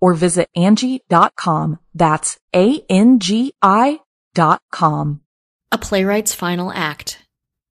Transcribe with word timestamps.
or 0.00 0.14
visit 0.14 0.48
Angie.com. 0.54 1.78
That's 1.94 2.38
A-N-G-I 2.54 4.00
dot 4.34 4.62
com. 4.70 5.20
A 5.72 5.78
Playwright's 5.78 6.34
Final 6.34 6.72
Act. 6.72 7.18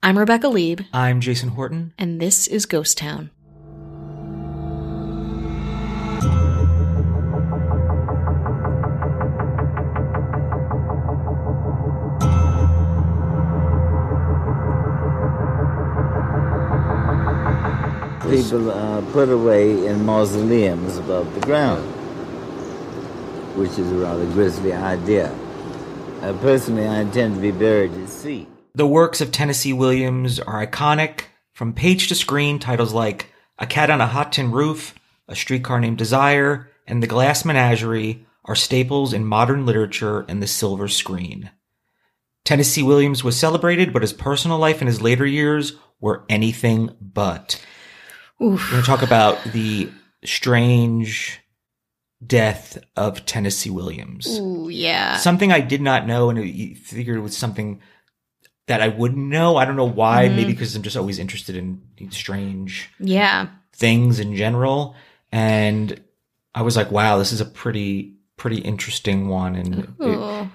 I'm 0.03 0.17
Rebecca 0.17 0.48
Leib, 0.48 0.81
I'm 0.94 1.22
Jason 1.22 1.50
Horton. 1.50 1.94
and 1.97 2.19
this 2.22 2.47
is 2.47 2.66
Ghost 2.66 2.97
Town. 2.97 3.31
People 18.30 18.69
are 18.72 18.97
uh, 19.00 19.02
put 19.14 19.30
away 19.30 19.86
in 19.88 20.06
mausoleums 20.06 20.97
above 20.97 21.34
the 21.34 21.39
ground, 21.41 21.86
which 23.58 23.72
is 23.72 23.91
a 23.91 23.95
rather 23.95 24.25
grisly 24.27 24.72
idea. 24.72 25.31
Uh, 26.22 26.33
personally, 26.41 26.88
I 26.88 27.02
intend 27.02 27.36
to 27.36 27.41
be 27.41 27.52
buried 27.52 27.91
at 27.94 28.09
sea. 28.09 28.47
The 28.75 28.88
works 28.88 29.22
of 29.22 29.31
Tennessee 29.31 29.73
Williams 29.73 30.39
are 30.39 30.66
iconic. 30.66 31.22
From 31.53 31.73
page 31.73 32.08
to 32.09 32.16
screen, 32.16 32.59
titles 32.59 32.94
like 32.94 33.33
A 33.58 33.66
Cat 33.66 33.89
on 33.89 34.00
a 34.00 34.08
Hot 34.08 34.31
Tin 34.31 34.52
Roof, 34.52 34.94
A 35.28 35.35
Streetcar 35.35 35.80
Named 35.80 35.97
Desire, 35.97 36.69
and 36.85 37.02
The 37.02 37.08
Glass 37.08 37.44
Menagerie 37.44 38.25
are 38.45 38.55
staples 38.55 39.13
in 39.13 39.25
modern 39.25 39.66
literature 39.66 40.25
and 40.28 40.41
the 40.41 40.47
silver 40.47 40.88
screen. 40.88 41.50
Tennessee 42.45 42.83
Williams 42.83 43.23
was 43.23 43.35
celebrated, 43.38 43.91
but 43.91 44.03
his 44.03 44.13
personal 44.13 44.59
life 44.59 44.81
in 44.81 44.88
his 44.88 45.02
later 45.02 45.25
years 45.25 45.73
were 46.00 46.23
anything 46.30 46.95
but. 47.02 47.63
Oof. 48.41 48.63
We're 48.66 48.72
going 48.72 48.83
to 48.83 48.88
talk 48.88 49.02
about 49.02 49.44
the 49.52 49.89
strange 50.23 51.41
death 52.26 52.78
of 52.96 53.26
Tennessee 53.26 53.70
Williams. 53.70 54.40
Ooh, 54.40 54.70
yeah. 54.70 55.18
Something 55.18 55.52
I 55.52 55.60
did 55.60 55.82
not 55.82 56.08
know, 56.08 56.30
and 56.30 56.44
you 56.48 56.76
figured 56.76 57.18
it 57.18 57.22
was 57.22 57.38
something 57.38 57.80
that 58.66 58.82
I 58.82 58.88
wouldn't 58.90 59.28
know. 59.28 59.56
I 59.56 59.66
don't 59.66 59.76
know 59.76 59.86
why. 59.86 60.28
Mhm. 60.28 60.36
Maybe 60.36 60.52
because 60.54 60.76
I'm 60.76 60.82
just 60.82 60.98
always 60.98 61.20
interested 61.20 61.56
in 61.56 61.82
strange 62.12 62.90
yeah. 63.00 63.48
things 63.74 64.20
in 64.20 64.36
general. 64.36 64.96
And 65.31 66.02
I 66.53 66.64
was 66.64 66.75
like, 66.75 66.91
wow, 66.91 67.18
this 67.18 67.31
is 67.31 67.40
a 67.40 67.46
pretty, 67.46 68.16
pretty 68.36 68.58
interesting 68.59 69.30
one. 69.30 69.56
And, 69.56 69.75
it- 69.80 69.90
Ooh. 70.02 70.24
and, 70.24 70.52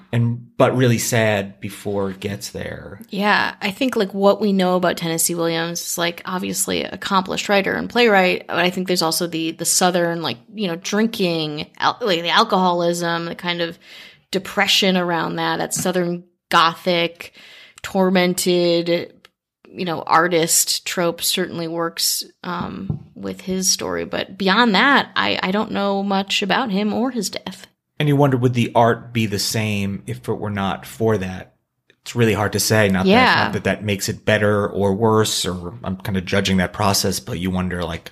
but 0.56 0.76
really 0.76 0.98
sad 0.98 1.60
before 1.60 2.10
it 2.10 2.20
gets 2.20 2.50
there. 2.50 3.00
Yeah, 3.10 3.54
I 3.60 3.70
think 3.70 3.96
like 3.96 4.12
what 4.14 4.40
we 4.40 4.52
know 4.52 4.76
about 4.76 4.96
Tennessee 4.96 5.34
Williams 5.34 5.80
is 5.80 5.98
like 5.98 6.22
obviously 6.24 6.84
accomplished 6.84 7.48
writer 7.48 7.72
and 7.74 7.88
playwright, 7.88 8.46
but 8.46 8.58
I 8.58 8.70
think 8.70 8.86
there's 8.86 9.02
also 9.02 9.26
the 9.26 9.52
the 9.52 9.64
southern 9.64 10.22
like 10.22 10.38
you 10.54 10.68
know 10.68 10.76
drinking, 10.76 11.70
al- 11.78 11.98
like 12.00 12.22
the 12.22 12.30
alcoholism, 12.30 13.24
the 13.26 13.34
kind 13.34 13.60
of 13.60 13.78
depression 14.30 14.96
around 14.96 15.36
that, 15.36 15.58
that 15.58 15.74
southern 15.74 16.24
gothic, 16.50 17.32
tormented, 17.82 19.28
you 19.68 19.84
know, 19.84 20.02
artist 20.02 20.86
trope 20.86 21.22
certainly 21.22 21.66
works 21.66 22.24
um, 22.44 23.06
with 23.14 23.40
his 23.40 23.70
story. 23.70 24.04
But 24.04 24.36
beyond 24.36 24.74
that, 24.74 25.10
I 25.16 25.38
I 25.42 25.50
don't 25.50 25.72
know 25.72 26.02
much 26.02 26.42
about 26.42 26.70
him 26.70 26.92
or 26.92 27.10
his 27.10 27.30
death. 27.30 27.66
And 28.02 28.08
you 28.08 28.16
wonder, 28.16 28.36
would 28.36 28.54
the 28.54 28.72
art 28.74 29.12
be 29.12 29.26
the 29.26 29.38
same 29.38 30.02
if 30.08 30.28
it 30.28 30.34
were 30.34 30.50
not 30.50 30.84
for 30.84 31.16
that? 31.18 31.54
It's 32.00 32.16
really 32.16 32.32
hard 32.34 32.52
to 32.54 32.58
say. 32.58 32.88
Not 32.88 33.06
Yeah. 33.06 33.26
that, 33.26 33.44
not 33.44 33.52
that 33.52 33.62
that 33.62 33.84
makes 33.84 34.08
it 34.08 34.24
better 34.24 34.68
or 34.68 34.92
worse, 34.92 35.46
or 35.46 35.78
I'm 35.84 35.96
kind 35.98 36.16
of 36.16 36.24
judging 36.24 36.56
that 36.56 36.72
process, 36.72 37.20
but 37.20 37.38
you 37.38 37.52
wonder, 37.52 37.84
like, 37.84 38.10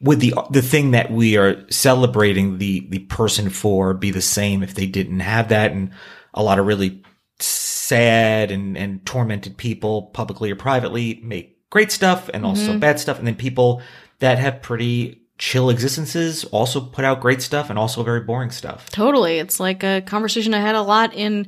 would 0.00 0.20
the 0.20 0.32
the 0.50 0.62
thing 0.62 0.92
that 0.92 1.10
we 1.10 1.36
are 1.36 1.62
celebrating 1.70 2.56
the 2.56 2.86
the 2.88 3.00
person 3.00 3.50
for 3.50 3.92
be 3.92 4.10
the 4.10 4.22
same 4.22 4.62
if 4.62 4.72
they 4.72 4.86
didn't 4.86 5.20
have 5.20 5.50
that? 5.50 5.72
And 5.72 5.90
a 6.32 6.42
lot 6.42 6.58
of 6.58 6.64
really 6.66 7.02
sad 7.38 8.50
and 8.50 8.78
and 8.78 9.04
tormented 9.04 9.58
people, 9.58 10.04
publicly 10.14 10.50
or 10.50 10.56
privately, 10.56 11.20
make 11.22 11.68
great 11.68 11.92
stuff 11.92 12.30
and 12.32 12.46
also 12.46 12.72
Mm-hmm. 12.72 12.80
bad 12.80 12.98
stuff, 12.98 13.18
and 13.18 13.26
then 13.26 13.34
people 13.34 13.82
that 14.20 14.38
have 14.38 14.62
pretty 14.62 15.20
chill 15.38 15.70
existences 15.70 16.44
also 16.44 16.80
put 16.80 17.04
out 17.04 17.20
great 17.20 17.40
stuff 17.40 17.70
and 17.70 17.78
also 17.78 18.02
very 18.02 18.20
boring 18.20 18.50
stuff. 18.50 18.90
Totally. 18.90 19.38
It's 19.38 19.60
like 19.60 19.82
a 19.84 20.02
conversation 20.02 20.52
I 20.52 20.60
had 20.60 20.74
a 20.74 20.82
lot 20.82 21.14
in 21.14 21.46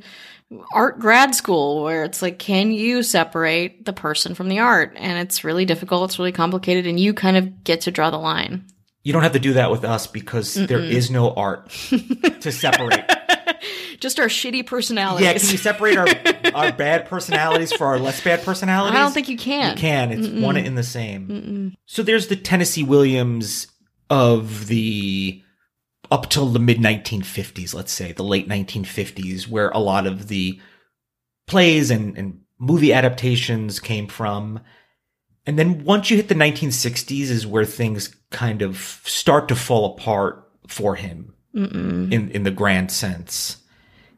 art 0.73 0.99
grad 0.99 1.35
school 1.35 1.83
where 1.83 2.03
it's 2.03 2.21
like, 2.21 2.39
can 2.39 2.71
you 2.71 3.03
separate 3.03 3.85
the 3.85 3.93
person 3.93 4.33
from 4.33 4.49
the 4.49 4.59
art? 4.59 4.93
And 4.95 5.19
it's 5.19 5.43
really 5.43 5.65
difficult. 5.65 6.09
It's 6.09 6.19
really 6.19 6.31
complicated. 6.31 6.87
And 6.87 6.99
you 6.99 7.13
kind 7.13 7.37
of 7.37 7.63
get 7.63 7.81
to 7.81 7.91
draw 7.91 8.09
the 8.09 8.17
line. 8.17 8.65
You 9.03 9.13
don't 9.13 9.23
have 9.23 9.33
to 9.33 9.39
do 9.39 9.53
that 9.53 9.71
with 9.71 9.83
us 9.83 10.07
because 10.07 10.53
there 10.53 10.79
is 10.79 11.09
no 11.09 11.33
art 11.33 11.69
to 12.41 12.51
separate. 12.51 13.09
Just 13.99 14.19
our 14.19 14.27
shitty 14.27 14.65
personalities. 14.65 15.25
yeah, 15.25 15.33
can 15.37 15.49
you 15.49 15.57
separate 15.57 15.97
our 15.97 16.07
our 16.55 16.71
bad 16.71 17.07
personalities 17.07 17.71
for 17.71 17.87
our 17.87 17.99
less 17.99 18.23
bad 18.23 18.43
personalities? 18.43 18.97
I 18.97 19.01
don't 19.01 19.11
think 19.11 19.29
you 19.29 19.37
can. 19.37 19.71
You 19.71 19.81
can. 19.81 20.11
It's 20.11 20.27
one 20.27 20.57
in 20.57 20.75
the 20.75 20.83
same. 20.83 21.75
So 21.85 22.03
there's 22.03 22.27
the 22.27 22.35
Tennessee 22.35 22.83
Williams 22.83 23.67
of 24.11 24.67
the 24.67 25.41
up 26.11 26.29
till 26.29 26.47
the 26.47 26.59
mid 26.59 26.77
1950s, 26.77 27.73
let's 27.73 27.91
say 27.93 28.11
the 28.11 28.23
late 28.23 28.47
1950s, 28.47 29.47
where 29.47 29.69
a 29.69 29.79
lot 29.79 30.05
of 30.05 30.27
the 30.27 30.59
plays 31.47 31.89
and, 31.89 32.17
and 32.17 32.41
movie 32.59 32.91
adaptations 32.93 33.79
came 33.79 34.07
from. 34.07 34.59
And 35.45 35.57
then 35.57 35.85
once 35.85 36.11
you 36.11 36.17
hit 36.17 36.27
the 36.27 36.35
1960s 36.35 37.29
is 37.31 37.47
where 37.47 37.65
things 37.65 38.13
kind 38.29 38.61
of 38.61 38.77
start 39.05 39.47
to 39.47 39.55
fall 39.55 39.93
apart 39.93 40.47
for 40.67 40.95
him 40.95 41.33
Mm-mm. 41.55 42.11
in, 42.11 42.29
in 42.29 42.43
the 42.43 42.51
grand 42.51 42.91
sense. 42.91 43.57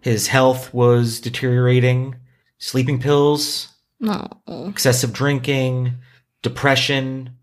His 0.02 0.28
health 0.28 0.74
was 0.74 1.22
deteriorating, 1.22 2.16
sleeping 2.58 3.00
pills, 3.00 3.70
No. 4.00 4.28
excessive 4.68 5.14
drinking, 5.14 5.94
depression. 6.42 7.38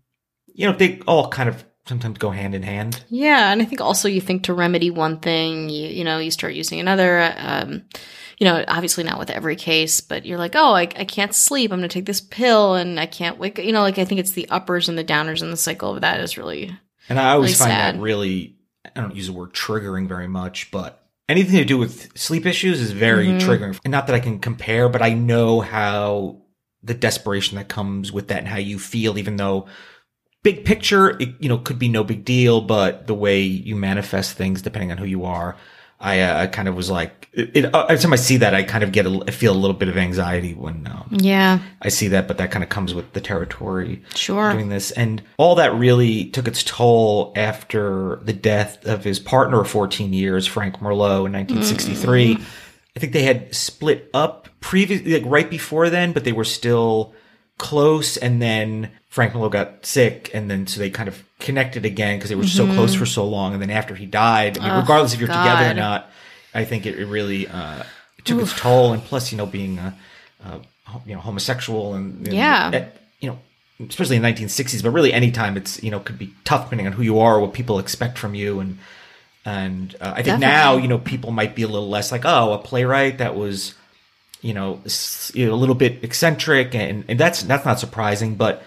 You 0.53 0.69
know, 0.69 0.77
they 0.77 0.99
all 1.07 1.29
kind 1.29 1.49
of 1.49 1.63
sometimes 1.85 2.17
go 2.17 2.29
hand 2.29 2.55
in 2.55 2.63
hand. 2.63 3.03
Yeah, 3.09 3.51
and 3.51 3.61
I 3.61 3.65
think 3.65 3.81
also 3.81 4.07
you 4.07 4.21
think 4.21 4.43
to 4.43 4.53
remedy 4.53 4.89
one 4.89 5.19
thing, 5.19 5.69
you 5.69 5.87
you 5.87 6.03
know, 6.03 6.19
you 6.19 6.31
start 6.31 6.53
using 6.53 6.79
another. 6.79 7.33
Um, 7.37 7.83
you 8.37 8.45
know, 8.45 8.63
obviously 8.67 9.03
not 9.03 9.19
with 9.19 9.29
every 9.29 9.55
case, 9.55 10.01
but 10.01 10.25
you're 10.25 10.39
like, 10.39 10.55
oh, 10.55 10.73
I, 10.73 10.81
I 10.95 11.05
can't 11.05 11.33
sleep. 11.35 11.71
I'm 11.71 11.77
going 11.79 11.87
to 11.87 11.93
take 11.93 12.07
this 12.07 12.21
pill, 12.21 12.73
and 12.73 12.99
I 12.99 13.05
can't 13.05 13.37
wake. 13.37 13.59
You 13.59 13.71
know, 13.71 13.81
like 13.81 13.99
I 13.99 14.05
think 14.05 14.19
it's 14.19 14.31
the 14.31 14.49
uppers 14.49 14.89
and 14.89 14.97
the 14.97 15.03
downers, 15.03 15.43
and 15.43 15.53
the 15.53 15.57
cycle 15.57 15.93
of 15.93 16.01
that 16.01 16.19
is 16.21 16.37
really 16.39 16.75
And 17.07 17.19
I 17.19 17.31
always 17.33 17.51
Really 17.51 17.57
find 17.69 17.71
sad. 17.71 17.95
that 17.95 18.01
really, 18.01 18.55
I 18.95 18.99
don't 19.01 19.15
use 19.15 19.27
the 19.27 19.33
word 19.33 19.53
triggering 19.53 20.07
very 20.07 20.27
much, 20.27 20.71
but 20.71 21.03
anything 21.29 21.57
to 21.57 21.65
do 21.65 21.77
with 21.77 22.17
sleep 22.17 22.45
issues 22.47 22.81
is 22.81 22.91
very 22.91 23.27
Mhm. 23.27 23.39
triggering. 23.41 23.79
And 23.85 23.91
not 23.91 24.07
that 24.07 24.15
I 24.15 24.19
can 24.19 24.39
compare, 24.39 24.89
but 24.89 25.01
I 25.03 25.13
know 25.13 25.61
how 25.61 26.41
the 26.83 26.95
desperation 26.95 27.57
that 27.57 27.69
comes 27.69 28.11
with 28.11 28.29
that 28.29 28.39
and 28.39 28.47
how 28.47 28.57
you 28.57 28.79
feel, 28.79 29.19
even 29.19 29.35
though 29.35 29.67
big 30.43 30.65
picture, 30.65 31.11
it, 31.21 31.29
you 31.39 31.49
know, 31.49 31.57
could 31.57 31.79
be 31.79 31.89
no 31.89 32.03
big 32.03 32.25
deal, 32.25 32.61
but 32.61 33.07
the 33.07 33.13
way 33.13 33.41
you 33.41 33.75
manifest 33.75 34.33
things 34.33 34.61
depending 34.61 34.91
on 34.91 34.97
who 34.97 35.05
you 35.05 35.25
are. 35.25 35.55
I, 35.99 36.21
uh, 36.21 36.41
I 36.41 36.47
kind 36.47 36.67
of 36.67 36.75
was 36.75 36.89
like, 36.89 37.29
it, 37.31 37.55
it, 37.55 37.75
uh, 37.75 37.85
every 37.87 38.01
time 38.01 38.11
I 38.11 38.15
see 38.15 38.37
that, 38.37 38.55
I 38.55 38.63
kind 38.63 38.83
of 38.83 38.91
get, 38.91 39.05
a, 39.05 39.23
I 39.27 39.31
feel 39.31 39.53
a 39.53 39.55
little 39.55 39.75
bit 39.75 39.87
of 39.87 39.97
anxiety 39.97 40.55
when 40.55 40.87
um, 40.87 41.07
yeah, 41.11 41.59
I 41.79 41.89
see 41.89 42.07
that, 42.07 42.27
but 42.27 42.39
that 42.39 42.49
kind 42.49 42.63
of 42.63 42.69
comes 42.69 42.95
with 42.95 43.13
the 43.13 43.21
territory 43.21 44.03
sure. 44.15 44.51
doing 44.51 44.69
this. 44.69 44.89
And 44.91 45.21
all 45.37 45.53
that 45.55 45.75
really 45.75 46.25
took 46.25 46.47
its 46.47 46.63
toll 46.63 47.33
after 47.35 48.19
the 48.23 48.33
death 48.33 48.83
of 48.85 49.03
his 49.03 49.19
partner 49.19 49.61
of 49.61 49.69
14 49.69 50.11
years, 50.11 50.47
Frank 50.47 50.79
Merlo, 50.79 51.27
in 51.27 51.33
1963. 51.33 52.37
I 52.95 52.99
think 52.99 53.13
they 53.13 53.23
had 53.23 53.53
split 53.55 54.09
up 54.13 54.49
previous, 54.59 55.05
like 55.05 55.31
right 55.31 55.49
before 55.49 55.89
then, 55.91 56.13
but 56.13 56.23
they 56.23 56.33
were 56.33 56.43
still 56.43 57.13
close. 57.59 58.17
And 58.17 58.41
then 58.41 58.91
Frank 59.11 59.35
Miller 59.35 59.49
got 59.49 59.85
sick, 59.85 60.31
and 60.33 60.49
then 60.49 60.65
so 60.65 60.79
they 60.79 60.89
kind 60.89 61.07
of 61.07 61.23
connected 61.39 61.85
again 61.85 62.17
because 62.17 62.29
they 62.29 62.35
were 62.35 62.47
so 62.47 62.65
close 62.65 62.95
for 62.95 63.05
so 63.05 63.25
long. 63.25 63.53
And 63.53 63.61
then 63.61 63.69
after 63.69 63.93
he 63.93 64.05
died, 64.07 64.57
I 64.57 64.61
mean, 64.63 64.71
Oh, 64.71 64.79
regardless 64.79 65.13
if 65.13 65.19
you're 65.19 65.27
together 65.27 65.69
or 65.69 65.73
not, 65.73 66.09
I 66.53 66.63
think 66.65 66.85
it, 66.85 66.97
it 66.97 67.05
really 67.05 67.47
uh, 67.47 67.83
took 68.23 68.39
its 68.41 68.57
toll. 68.57 68.93
And 68.93 69.03
plus, 69.03 69.31
you 69.31 69.37
know, 69.37 69.45
being 69.45 69.77
a, 69.79 69.93
uh, 70.43 70.59
you 71.05 71.13
know 71.13 71.19
homosexual 71.21 71.93
and, 71.93 72.25
Yeah. 72.27 72.87
you 73.19 73.29
know 73.29 73.39
especially 73.87 74.15
in 74.15 74.21
the 74.21 74.27
1960s 74.27 74.83
but 74.83 74.91
really 74.91 75.11
anytime 75.11 75.57
it's 75.57 75.81
you 75.81 75.89
know 75.89 75.99
could 75.99 76.17
be 76.19 76.31
tough 76.43 76.65
depending 76.65 76.85
on 76.85 76.93
who 76.93 77.01
you 77.01 77.19
are 77.19 77.39
what 77.39 77.51
people 77.53 77.79
expect 77.79 78.17
from 78.17 78.35
you 78.35 78.59
and 78.59 78.77
and 79.45 79.95
uh, 80.01 80.13
i 80.15 80.21
think 80.21 80.39
now 80.39 80.77
you 80.77 80.87
know 80.87 80.99
people 80.99 81.31
might 81.31 81.55
be 81.55 81.63
a 81.63 81.67
little 81.67 81.89
less 81.89 82.11
like 82.11 82.21
oh 82.25 82.53
a 82.53 82.57
playwright 82.59 83.17
that 83.17 83.35
was 83.35 83.73
you 84.41 84.53
know, 84.53 84.81
you 85.33 85.45
know 85.47 85.53
a 85.53 85.55
little 85.55 85.75
bit 85.75 86.03
eccentric 86.03 86.75
and 86.75 87.05
and 87.07 87.19
that's 87.19 87.41
that's 87.43 87.65
not 87.65 87.79
surprising 87.79 88.35
but 88.35 88.63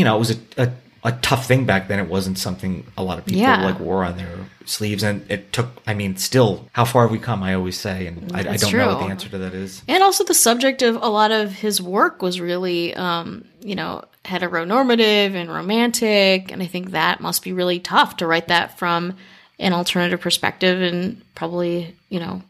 you 0.00 0.04
know 0.06 0.16
it 0.16 0.18
was 0.18 0.30
a, 0.30 0.38
a 0.64 0.66
a 1.02 1.12
tough 1.28 1.46
thing 1.48 1.64
back 1.64 1.88
then. 1.88 1.98
It 1.98 2.08
wasn't 2.08 2.36
something 2.38 2.72
a 2.96 3.02
lot 3.02 3.16
of 3.18 3.24
people 3.24 3.40
Yeah. 3.40 3.64
like 3.64 3.80
wore 3.80 4.04
on 4.04 4.18
their 4.18 4.36
sleeves, 4.66 5.02
and 5.02 5.24
it 5.30 5.50
took. 5.56 5.68
I 5.86 5.94
mean, 5.94 6.16
still, 6.16 6.68
how 6.72 6.84
far 6.84 7.02
have 7.04 7.10
we 7.10 7.18
come? 7.18 7.42
I 7.42 7.54
always 7.54 7.78
say, 7.78 8.06
and 8.06 8.30
I, 8.36 8.40
I 8.40 8.56
don't 8.58 8.72
know 8.74 8.88
what 8.88 9.00
the 9.06 9.10
answer 9.10 9.28
to 9.30 9.38
that 9.38 9.54
is. 9.54 9.82
And 9.88 10.02
also 10.02 10.24
the 10.24 10.34
subject 10.34 10.82
of 10.82 10.96
a 10.96 11.08
lot 11.08 11.30
of 11.30 11.52
his 11.52 11.80
work 11.80 12.20
was 12.20 12.38
really, 12.38 12.94
um, 12.96 13.44
you 13.70 13.74
know, 13.74 14.04
heteronormative 14.26 15.34
and 15.34 15.50
romantic. 15.50 16.52
And 16.52 16.62
I 16.62 16.66
think 16.66 16.90
that 16.90 17.20
must 17.20 17.42
be 17.42 17.52
really 17.52 17.80
tough 17.80 18.16
to 18.18 18.26
write 18.26 18.48
that 18.48 18.78
from 18.78 19.16
an 19.58 19.72
alternative 19.72 20.20
perspective. 20.20 20.82
And 20.82 21.22
probably, 21.34 21.94
you 22.10 22.20
know, 22.20 22.42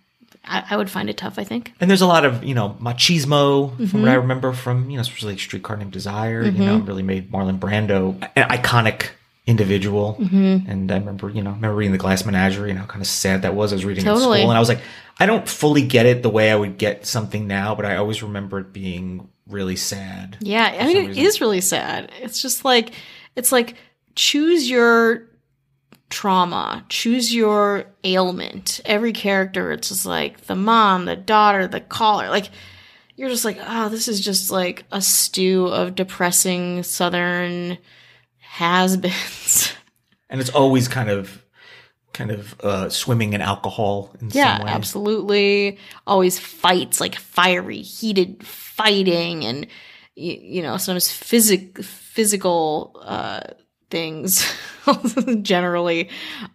I, 0.45 0.65
I 0.71 0.77
would 0.77 0.91
find 0.91 1.09
it 1.11 1.17
tough, 1.17 1.39
I 1.39 1.45
think. 1.45 1.73
And 1.81 1.91
there's 1.91 2.01
a 2.01 2.07
lot 2.07 2.25
of 2.25 2.43
you 2.45 2.55
know 2.55 2.77
machismo 2.81 3.77
from 3.77 3.87
Mm-hmm. 3.87 4.01
what 4.01 4.09
I 4.11 4.15
remember 4.15 4.53
from 4.53 4.89
you 4.91 4.97
know 4.97 5.03
especially 5.03 5.37
Streetcar 5.39 5.77
Named 5.77 5.93
Desire. 5.93 6.43
You 6.45 6.53
know, 6.65 6.79
really 6.79 7.03
made 7.03 7.31
Marlon 7.31 7.59
Brando 7.59 8.17
an 8.37 8.49
iconic 8.49 9.11
individual. 9.47 10.17
Mm-hmm. 10.21 10.71
And 10.71 10.93
I 10.93 10.99
remember 10.99 11.29
you 11.31 11.43
know 11.43 11.51
I 11.51 11.55
remember 11.55 11.77
reading 11.77 11.93
The 11.93 11.99
Glass 11.99 12.25
Menagerie 12.25 12.71
and 12.71 12.79
how 12.79 12.87
kind 12.87 13.01
of 13.03 13.07
sad 13.07 13.43
that 13.43 13.55
was. 13.55 13.73
I 13.73 13.77
was 13.77 13.85
reading 13.85 14.05
Totally. 14.05 14.41
school 14.41 14.51
and 14.51 14.57
I 14.57 14.61
was 14.61 14.69
like, 14.69 14.81
I 15.19 15.27
don't 15.27 15.49
fully 15.49 15.83
get 15.83 16.07
it 16.07 16.23
the 16.23 16.31
way 16.31 16.51
I 16.51 16.57
would 16.57 16.79
get 16.79 17.07
something 17.07 17.47
now, 17.47 17.75
but 17.75 17.85
I 17.85 17.97
always 17.97 18.23
remember 18.23 18.59
it 18.61 18.73
being 18.73 19.29
really 19.49 19.77
sad. 19.77 20.37
Yeah, 20.41 20.65
I 20.81 20.87
mean, 20.87 20.97
it 20.97 21.07
reason. 21.09 21.25
is 21.25 21.41
really 21.41 21.61
sad. 21.61 22.13
It's 22.21 22.41
just 22.41 22.65
like, 22.65 22.93
it's 23.37 23.51
like 23.53 23.75
choose 24.15 24.69
your 24.71 25.25
trauma, 26.11 26.85
choose 26.89 27.35
your 27.35 27.87
ailment. 28.05 28.81
Every 28.85 29.13
character, 29.13 29.73
it's 29.73 29.89
just 29.89 30.05
like 30.05 30.43
the 30.43 30.57
mom, 30.57 31.05
the 31.07 31.17
daughter, 31.17 31.67
the 31.67 31.81
caller. 31.81 32.29
Like, 32.29 32.51
you're 33.17 33.31
just 33.31 33.45
like, 33.45 33.59
oh, 33.61 33.89
this 33.89 34.09
is 34.09 34.21
just 34.21 34.51
like 34.51 34.85
a 34.93 35.01
stew 35.01 35.67
of 35.67 35.95
depressing 35.95 36.83
Southern 36.83 37.79
has 38.41 38.97
beens. 38.97 39.73
And 40.33 40.41
it's 40.41 40.51
always 40.51 40.87
kind 40.87 41.11
of 41.11 41.45
kind 42.13 42.31
of 42.31 42.55
uh, 42.61 42.89
swimming 42.89 43.33
in 43.33 43.41
alcohol 43.41 44.15
in 44.21 44.31
Yeah, 44.31 44.59
some 44.59 44.65
way. 44.65 44.71
absolutely. 44.71 45.79
Always 46.07 46.39
fights, 46.39 47.01
like 47.01 47.17
fiery, 47.17 47.83
heated 47.83 48.47
fighting, 48.47 49.45
and 49.45 49.67
you, 50.15 50.35
you 50.41 50.63
know 50.63 50.77
sometimes 50.77 51.11
physic 51.11 51.83
physical 51.83 53.03
uh, 53.05 53.41
things 53.91 54.47
generally, 55.43 56.09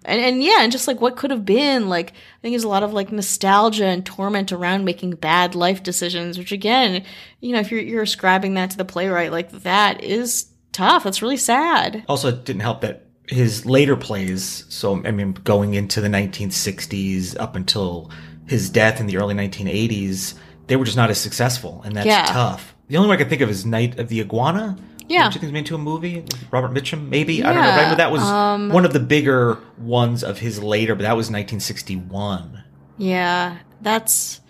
and 0.03 0.21
and 0.21 0.43
yeah, 0.43 0.61
and 0.61 0.71
just 0.71 0.87
like 0.87 1.01
what 1.01 1.15
could 1.17 1.31
have 1.31 1.45
been. 1.45 1.89
Like 1.89 2.11
I 2.11 2.41
think 2.41 2.53
there's 2.53 2.63
a 2.63 2.69
lot 2.69 2.83
of 2.83 2.93
like 2.93 3.11
nostalgia 3.11 3.85
and 3.85 4.05
torment 4.05 4.51
around 4.51 4.85
making 4.85 5.11
bad 5.11 5.55
life 5.55 5.83
decisions, 5.83 6.37
which 6.37 6.51
again, 6.51 7.03
you 7.41 7.53
know, 7.53 7.59
if 7.59 7.71
you're 7.71 7.81
you're 7.81 8.03
ascribing 8.03 8.53
that 8.55 8.71
to 8.71 8.77
the 8.77 8.85
playwright, 8.85 9.31
like 9.31 9.51
that 9.63 10.03
is 10.03 10.47
tough. 10.71 11.03
That's 11.03 11.21
really 11.21 11.37
sad. 11.37 12.03
Also, 12.07 12.29
it 12.29 12.45
didn't 12.45 12.61
help 12.61 12.81
that 12.81 13.05
his 13.27 13.65
later 13.65 13.95
plays, 13.95 14.65
so 14.69 15.01
I 15.05 15.11
mean, 15.11 15.33
going 15.33 15.73
into 15.73 15.99
the 16.01 16.09
1960s 16.09 17.39
up 17.39 17.55
until 17.55 18.11
his 18.47 18.69
death 18.69 18.99
in 18.99 19.07
the 19.07 19.17
early 19.17 19.33
1980s, 19.33 20.35
they 20.67 20.75
were 20.75 20.85
just 20.85 20.97
not 20.97 21.09
as 21.09 21.17
successful, 21.19 21.81
and 21.83 21.95
that's 21.95 22.05
Yeah. 22.05 22.25
tough. 22.25 22.75
The 22.87 22.97
only 22.97 23.07
one 23.09 23.15
I 23.17 23.19
can 23.19 23.29
think 23.29 23.41
of 23.41 23.49
is 23.49 23.65
Night 23.65 23.97
of 23.97 24.09
the 24.09 24.21
Iguana. 24.21 24.77
Yeah. 25.07 25.27
which 25.27 25.37
I 25.37 25.39
think 25.39 25.53
made 25.53 25.59
into 25.59 25.75
a 25.75 25.79
movie. 25.79 26.23
Robert 26.51 26.71
Mitchum, 26.71 27.09
maybe 27.09 27.43
I 27.43 27.53
don't 27.53 27.61
know. 27.61 27.67
Yeah, 27.69 27.89
but 27.89 27.95
that 27.97 28.11
was 28.11 28.21
um, 28.23 28.69
one 28.69 28.85
of 28.85 28.93
the 28.93 28.99
bigger 28.99 29.57
ones 29.77 30.23
of 30.23 30.39
his 30.39 30.61
later. 30.63 30.95
But 30.95 31.03
that 31.03 31.15
was 31.15 31.29
1961. 31.29 32.63
Yeah, 32.97 33.57
that's. 33.81 34.41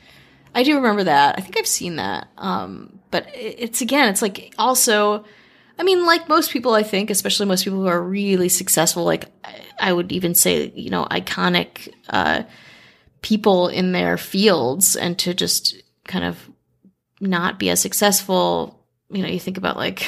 I 0.53 0.63
do 0.63 0.75
remember 0.75 1.03
that. 1.05 1.35
I 1.37 1.41
think 1.41 1.57
I've 1.57 1.67
seen 1.67 1.97
that. 1.97 2.29
Um, 2.37 2.99
but 3.11 3.27
it's 3.33 3.81
again, 3.81 4.09
it's 4.09 4.21
like 4.21 4.53
also. 4.57 5.25
I 5.77 5.83
mean, 5.83 6.05
like 6.05 6.29
most 6.29 6.51
people, 6.51 6.73
I 6.73 6.83
think, 6.83 7.09
especially 7.09 7.47
most 7.47 7.65
people 7.65 7.79
who 7.81 7.87
are 7.87 8.01
really 8.01 8.47
successful, 8.47 9.03
like 9.03 9.25
I- 9.43 9.61
I 9.77 9.91
would 9.91 10.13
even 10.13 10.35
say, 10.35 10.71
you 10.73 10.89
know, 10.89 11.03
iconic 11.11 11.93
uh, 12.09 12.43
people 13.21 13.67
in 13.67 13.91
their 13.91 14.17
fields, 14.17 14.95
and 14.95 15.19
to 15.19 15.33
just 15.33 15.75
kind 16.05 16.23
of 16.23 16.49
not 17.19 17.59
be 17.59 17.69
as 17.69 17.81
successful. 17.81 18.85
You 19.09 19.21
know, 19.23 19.27
you 19.27 19.39
think 19.39 19.57
about 19.57 19.75
like 19.75 20.07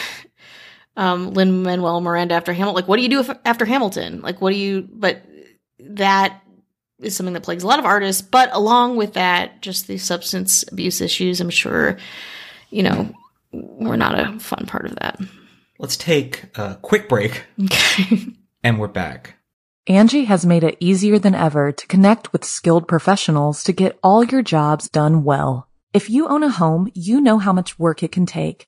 um, 0.97 1.33
Lin 1.33 1.63
Manuel 1.63 2.01
Miranda 2.01 2.35
after 2.35 2.51
Hamilton. 2.51 2.75
Like, 2.75 2.87
what 2.87 2.97
do 2.97 3.03
you 3.03 3.09
do 3.09 3.19
if, 3.19 3.29
after 3.45 3.63
Hamilton? 3.63 4.21
Like, 4.21 4.41
what 4.41 4.51
do 4.51 4.57
you? 4.57 4.87
But 4.91 5.23
that 5.79 6.41
is 6.99 7.15
something 7.15 7.33
that 7.33 7.43
plagues 7.43 7.63
a 7.63 7.67
lot 7.67 7.79
of 7.79 7.85
artists. 7.85 8.21
But 8.21 8.49
along 8.51 8.97
with 8.97 9.13
that, 9.13 9.61
just 9.61 9.87
the 9.87 9.99
substance 9.99 10.65
abuse 10.69 10.99
issues. 10.99 11.39
I'm 11.39 11.51
sure, 11.51 11.97
you 12.71 12.83
know, 12.83 13.13
we're 13.53 13.95
not 13.95 14.19
a 14.19 14.39
fun 14.39 14.65
part 14.65 14.85
of 14.85 14.95
that. 14.95 15.19
Let's 15.79 15.95
take 15.95 16.45
a 16.55 16.77
quick 16.81 17.07
break, 17.07 17.43
and 18.63 18.79
we're 18.79 18.87
back. 18.87 19.35
Angie 19.85 20.25
has 20.25 20.45
made 20.45 20.63
it 20.63 20.75
easier 20.79 21.19
than 21.19 21.35
ever 21.35 21.71
to 21.71 21.87
connect 21.87 22.33
with 22.33 22.43
skilled 22.43 22.87
professionals 22.87 23.63
to 23.63 23.71
get 23.71 23.97
all 24.03 24.23
your 24.23 24.41
jobs 24.41 24.89
done 24.89 25.23
well. 25.23 25.69
If 25.93 26.09
you 26.09 26.27
own 26.27 26.43
a 26.43 26.49
home, 26.49 26.91
you 26.93 27.21
know 27.21 27.37
how 27.37 27.53
much 27.53 27.79
work 27.79 28.03
it 28.03 28.11
can 28.11 28.25
take, 28.25 28.67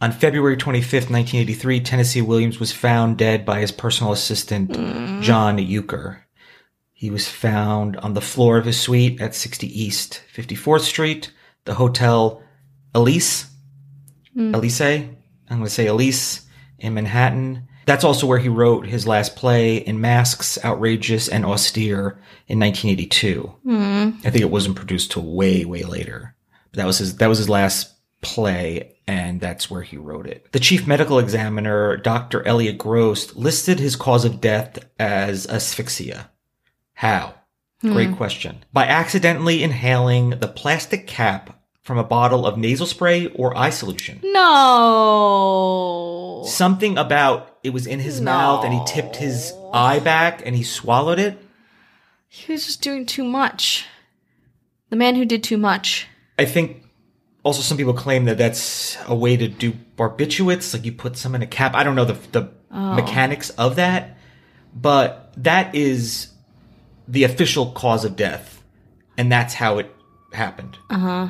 On 0.00 0.12
February 0.12 0.56
25th, 0.56 1.10
1983, 1.10 1.80
Tennessee 1.80 2.20
Williams 2.20 2.60
was 2.60 2.70
found 2.70 3.16
dead 3.16 3.46
by 3.46 3.60
his 3.60 3.72
personal 3.72 4.12
assistant, 4.12 4.70
mm. 4.70 5.22
John 5.22 5.56
Uecker. 5.56 6.18
He 6.92 7.10
was 7.10 7.28
found 7.28 7.96
on 7.98 8.14
the 8.14 8.20
floor 8.20 8.58
of 8.58 8.66
his 8.66 8.80
suite 8.80 9.20
at 9.20 9.34
60 9.34 9.66
East 9.66 10.22
54th 10.34 10.80
Street, 10.80 11.32
the 11.64 11.74
Hotel 11.74 12.42
Elise. 12.94 13.50
Hmm. 14.32 14.54
Elise? 14.54 14.80
I'm 14.80 15.14
going 15.48 15.64
to 15.64 15.70
say 15.70 15.86
Elise 15.86 16.46
in 16.78 16.94
Manhattan. 16.94 17.68
That's 17.84 18.04
also 18.04 18.26
where 18.26 18.38
he 18.38 18.48
wrote 18.48 18.86
his 18.86 19.06
last 19.06 19.36
play 19.36 19.76
in 19.76 20.00
Masks, 20.00 20.58
Outrageous 20.64 21.28
and 21.28 21.44
Austere 21.44 22.18
in 22.48 22.58
1982. 22.58 23.42
Hmm. 23.62 24.10
I 24.24 24.30
think 24.30 24.42
it 24.42 24.50
wasn't 24.50 24.76
produced 24.76 25.12
till 25.12 25.34
way, 25.34 25.66
way 25.66 25.82
later. 25.82 26.34
But 26.70 26.78
that 26.78 26.86
was 26.86 26.98
his 26.98 27.16
that 27.18 27.28
was 27.28 27.38
his 27.38 27.50
last 27.50 27.92
play, 28.26 28.96
and 29.06 29.40
that's 29.40 29.70
where 29.70 29.82
he 29.82 29.96
wrote 29.96 30.26
it. 30.26 30.50
The 30.52 30.58
chief 30.60 30.86
medical 30.86 31.18
examiner, 31.18 31.96
Dr. 31.96 32.46
Elliot 32.46 32.76
Gross, 32.76 33.34
listed 33.36 33.78
his 33.78 33.94
cause 33.96 34.24
of 34.24 34.40
death 34.40 34.78
as 34.98 35.46
asphyxia. 35.46 36.30
How? 36.94 37.34
Hmm. 37.82 37.92
Great 37.92 38.16
question. 38.16 38.64
By 38.72 38.86
accidentally 38.86 39.62
inhaling 39.62 40.30
the 40.30 40.48
plastic 40.48 41.06
cap 41.06 41.60
from 41.82 41.98
a 41.98 42.04
bottle 42.04 42.44
of 42.44 42.58
nasal 42.58 42.86
spray 42.86 43.28
or 43.28 43.56
eye 43.56 43.70
solution. 43.70 44.18
No. 44.24 45.62
Something 46.46 46.98
about 46.98 47.58
it 47.62 47.70
was 47.70 47.86
in 47.86 48.00
his 48.00 48.20
mouth 48.20 48.64
and 48.64 48.74
he 48.74 48.80
tipped 48.86 49.14
his 49.16 49.52
eye 49.72 50.00
back 50.00 50.42
and 50.44 50.56
he 50.56 50.64
swallowed 50.64 51.20
it. 51.20 51.38
He 52.28 52.52
was 52.52 52.66
just 52.66 52.82
doing 52.82 53.06
too 53.06 53.22
much. 53.22 53.86
The 54.90 54.96
man 54.96 55.14
who 55.14 55.24
did 55.24 55.44
too 55.44 55.58
much. 55.58 56.08
I 56.38 56.44
think 56.44 56.82
also 57.46 57.62
some 57.62 57.76
people 57.76 57.94
claim 57.94 58.24
that 58.24 58.38
that's 58.38 58.98
a 59.06 59.14
way 59.14 59.36
to 59.36 59.46
do 59.46 59.72
barbiturates, 59.96 60.74
like 60.74 60.84
you 60.84 60.90
put 60.90 61.16
some 61.16 61.36
in 61.36 61.42
a 61.42 61.46
cap. 61.46 61.76
I 61.76 61.84
don't 61.84 61.94
know 61.94 62.04
the 62.04 62.18
the 62.32 62.50
mechanics 62.72 63.50
of 63.50 63.76
that, 63.76 64.18
but 64.74 65.32
that 65.36 65.74
is 65.74 66.32
the 67.06 67.22
official 67.22 67.70
cause 67.70 68.04
of 68.04 68.16
death, 68.16 68.64
and 69.16 69.30
that's 69.30 69.54
how 69.54 69.78
it 69.78 69.94
happened. 70.32 70.76
Uh 70.90 70.98
huh. 70.98 71.28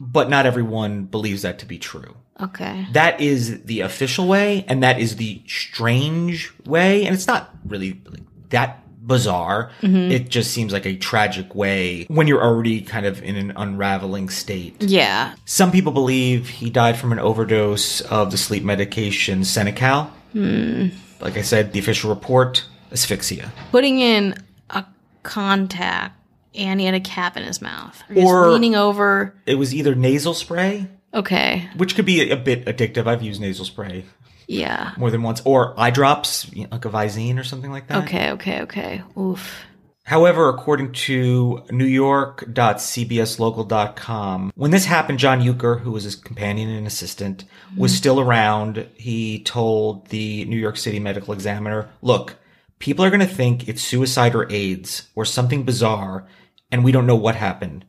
But 0.00 0.30
not 0.30 0.46
everyone 0.46 1.04
believes 1.04 1.42
that 1.42 1.58
to 1.58 1.66
be 1.66 1.78
true. 1.78 2.16
Okay. 2.40 2.86
That 2.92 3.20
is 3.20 3.62
the 3.64 3.82
official 3.82 4.26
way, 4.26 4.64
and 4.66 4.82
that 4.82 4.98
is 4.98 5.16
the 5.16 5.42
strange 5.46 6.50
way, 6.64 7.04
and 7.04 7.14
it's 7.14 7.26
not 7.26 7.54
really 7.66 8.00
like, 8.06 8.22
that 8.48 8.82
bizarre. 9.06 9.70
Mm-hmm. 9.82 10.12
It 10.12 10.28
just 10.28 10.52
seems 10.52 10.72
like 10.72 10.86
a 10.86 10.96
tragic 10.96 11.54
way 11.54 12.04
when 12.08 12.26
you're 12.26 12.42
already 12.42 12.80
kind 12.80 13.04
of 13.06 13.22
in 13.22 13.36
an 13.36 13.52
unraveling 13.56 14.28
state. 14.30 14.82
Yeah. 14.82 15.34
Some 15.44 15.72
people 15.72 15.92
believe 15.92 16.48
he 16.48 16.70
died 16.70 16.96
from 16.96 17.12
an 17.12 17.18
overdose 17.18 18.00
of 18.02 18.30
the 18.30 18.38
sleep 18.38 18.62
medication 18.64 19.40
Seconal. 19.40 20.08
Hmm. 20.32 20.88
Like 21.20 21.36
I 21.36 21.42
said, 21.42 21.72
the 21.72 21.78
official 21.78 22.10
report 22.10 22.64
asphyxia. 22.90 23.52
Putting 23.70 23.98
in 24.00 24.34
a 24.70 24.84
contact 25.22 26.16
and 26.54 26.80
he 26.80 26.86
had 26.86 26.94
a 26.94 27.00
cap 27.00 27.36
in 27.36 27.42
his 27.44 27.62
mouth. 27.62 28.02
Or, 28.14 28.46
Or- 28.46 28.52
leaning 28.52 28.74
over. 28.76 29.34
It 29.46 29.54
was 29.56 29.74
either 29.74 29.94
nasal 29.94 30.34
spray, 30.34 30.86
Okay. 31.14 31.68
which 31.76 31.94
could 31.94 32.04
be 32.06 32.30
a, 32.30 32.34
a 32.34 32.36
bit 32.36 32.66
addictive. 32.66 33.06
I've 33.06 33.22
used 33.22 33.40
nasal 33.40 33.64
spray 33.64 34.04
Yeah. 34.46 34.92
more 34.96 35.10
than 35.10 35.22
once, 35.22 35.42
or 35.44 35.78
eye 35.78 35.90
drops, 35.90 36.50
you 36.52 36.64
know, 36.64 36.70
like 36.72 36.84
a 36.84 36.90
Visine 36.90 37.38
or 37.38 37.44
something 37.44 37.70
like 37.70 37.86
that. 37.88 38.04
Okay, 38.04 38.30
okay, 38.32 38.62
okay. 38.62 39.02
Oof. 39.18 39.64
However, 40.04 40.48
according 40.48 40.92
to 40.92 41.62
newyork.cbslocal.com, 41.68 44.52
when 44.56 44.72
this 44.72 44.84
happened, 44.84 45.20
John 45.20 45.40
Uecker, 45.40 45.80
who 45.80 45.92
was 45.92 46.02
his 46.04 46.16
companion 46.16 46.68
and 46.70 46.88
assistant, 46.88 47.44
was 47.76 47.92
mm-hmm. 47.92 47.98
still 47.98 48.18
around. 48.20 48.88
He 48.94 49.44
told 49.44 50.08
the 50.08 50.44
New 50.46 50.58
York 50.58 50.76
City 50.76 50.98
Medical 50.98 51.32
Examiner, 51.32 51.88
look, 52.02 52.34
people 52.80 53.04
are 53.04 53.10
going 53.10 53.20
to 53.20 53.26
think 53.26 53.68
it's 53.68 53.82
suicide 53.82 54.34
or 54.34 54.50
AIDS 54.50 55.08
or 55.14 55.24
something 55.24 55.62
bizarre, 55.62 56.26
and 56.72 56.82
we 56.82 56.90
don't 56.90 57.06
know 57.06 57.14
what 57.14 57.36
happened. 57.36 57.84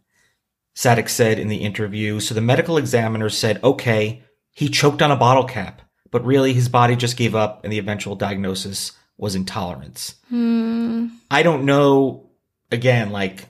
Sadek 0.75 1.09
said 1.09 1.39
in 1.39 1.47
the 1.47 1.57
interview. 1.57 2.19
So 2.19 2.35
the 2.35 2.41
medical 2.41 2.77
examiner 2.77 3.29
said, 3.29 3.63
okay, 3.63 4.21
he 4.51 4.69
choked 4.69 5.01
on 5.01 5.11
a 5.11 5.15
bottle 5.15 5.45
cap, 5.45 5.81
but 6.13 6.23
really 6.23 6.53
his 6.53 6.69
body 6.69 6.95
just 6.95 7.17
gave 7.17 7.33
up 7.33 7.63
and 7.63 7.73
the 7.73 7.79
eventual 7.79 8.15
diagnosis 8.15 8.91
was 9.17 9.33
intolerance. 9.33 10.13
Hmm. 10.29 11.07
I 11.29 11.41
don't 11.41 11.65
know. 11.65 12.29
Again, 12.71 13.09
like 13.09 13.45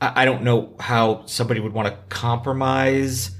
I, 0.00 0.22
I 0.22 0.24
don't 0.24 0.42
know 0.42 0.74
how 0.80 1.24
somebody 1.26 1.60
would 1.60 1.72
want 1.72 1.88
to 1.88 1.96
compromise. 2.08 3.30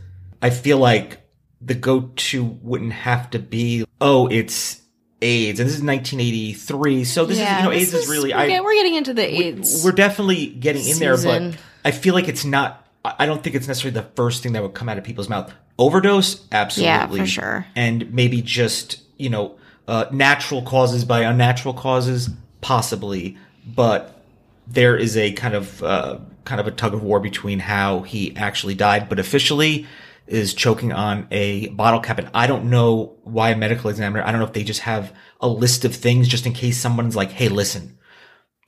I 0.41 0.51
feel 0.51 0.79
like 0.79 1.21
the 1.61 1.75
go-to 1.75 2.45
wouldn't 2.45 2.93
have 2.93 3.31
to 3.31 3.41
be, 3.41 3.85
oh, 4.01 4.29
it's 4.29 4.81
AIDS, 5.21 5.59
and 5.59 5.69
this 5.69 5.75
is 5.75 5.83
1983, 5.83 7.03
so 7.03 7.25
this 7.25 7.39
is 7.39 7.43
you 7.43 7.65
know 7.65 7.71
this 7.71 7.83
AIDS 7.83 7.95
is, 7.95 8.09
really. 8.09 8.33
We're, 8.33 8.39
I 8.39 8.61
we're 8.61 8.75
getting 8.75 8.95
into 8.95 9.13
the 9.13 9.25
AIDS. 9.25 9.85
we're 9.85 9.91
definitely 9.91 10.47
getting 10.47 10.87
in 10.87 10.99
there, 11.01 11.17
but 11.17 11.57
I 11.85 11.91
feel 11.91 12.15
like 12.15 12.29
it's 12.29 12.45
not. 12.45 12.88
I 13.19 13.27
don't 13.27 13.43
think 13.43 13.57
it's 13.57 13.69
necessarily 13.69 14.01
the 14.01 14.09
first 14.15 14.43
thing 14.43 14.53
that 14.53 14.63
would 14.63 14.75
come 14.75 14.89
out 14.89 14.99
of 14.99 15.05
people's 15.05 15.29
mouth. 15.29 15.53
Overdose, 15.79 16.45
absolutely, 16.51 17.21
for 17.21 17.27
sure. 17.27 17.67
and 17.77 18.13
maybe 18.13 18.43
just 18.43 19.03
you 19.17 19.31
know 19.31 19.57
uh, 19.87 20.07
natural 20.11 20.63
causes 20.63 21.05
by 21.05 21.21
unnatural 21.21 21.75
causes, 21.75 22.29
possibly, 22.61 23.39
but 23.65 24.23
there 24.67 24.97
is 24.97 25.17
a 25.17 25.33
kind 25.33 25.55
of 25.55 25.83
uh, 25.83 26.19
kind 26.45 26.61
of 26.61 26.67
a 26.67 26.71
tug 26.71 26.95
of 26.95 27.03
war 27.03 27.21
between 27.21 27.61
how 27.61 28.01
he 28.01 28.37
actually 28.37 28.75
died, 28.75 29.09
but 29.09 29.19
officially 29.19 29.87
is 30.27 30.53
choking 30.53 30.93
on 30.93 31.27
a 31.31 31.69
bottle 31.69 32.01
cap. 32.01 32.19
And 32.19 32.29
I 32.35 32.47
don't 32.47 32.69
know 32.69 33.17
why 33.25 33.51
a 33.51 33.57
medical 33.57 33.89
examiner. 33.89 34.23
I 34.23 34.31
don't 34.31 34.41
know 34.41 34.47
if 34.47 34.53
they 34.53 34.65
just 34.65 34.81
have 34.81 35.15
a 35.41 35.49
list 35.49 35.85
of 35.85 35.95
things 35.95 36.29
just 36.29 36.45
in 36.45 36.53
case 36.53 36.77
someone's 36.77 37.17
like, 37.17 37.31
"Hey, 37.31 37.49
listen, 37.49 37.99